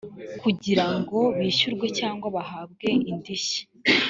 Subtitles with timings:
[0.41, 3.61] kugirango bishyurwe cyangwa bahabwe indishyi